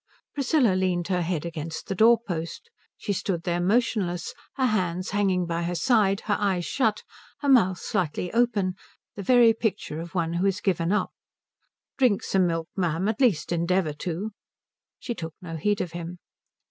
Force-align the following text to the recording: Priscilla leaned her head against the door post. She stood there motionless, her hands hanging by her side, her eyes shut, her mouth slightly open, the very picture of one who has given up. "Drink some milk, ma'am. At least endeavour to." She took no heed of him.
Priscilla 0.33 0.73
leaned 0.73 1.09
her 1.09 1.21
head 1.21 1.45
against 1.45 1.85
the 1.85 1.93
door 1.93 2.17
post. 2.19 2.71
She 2.97 3.13
stood 3.13 3.43
there 3.43 3.61
motionless, 3.61 4.33
her 4.55 4.65
hands 4.65 5.11
hanging 5.11 5.45
by 5.45 5.61
her 5.61 5.75
side, 5.75 6.21
her 6.21 6.37
eyes 6.39 6.65
shut, 6.65 7.03
her 7.41 7.47
mouth 7.49 7.77
slightly 7.77 8.33
open, 8.33 8.73
the 9.15 9.21
very 9.21 9.53
picture 9.53 9.99
of 10.01 10.15
one 10.15 10.33
who 10.33 10.45
has 10.45 10.59
given 10.59 10.91
up. 10.91 11.11
"Drink 11.99 12.23
some 12.23 12.47
milk, 12.47 12.67
ma'am. 12.75 13.07
At 13.07 13.21
least 13.21 13.51
endeavour 13.51 13.93
to." 13.99 14.31
She 14.97 15.13
took 15.13 15.35
no 15.39 15.55
heed 15.57 15.81
of 15.81 15.91
him. 15.91 16.17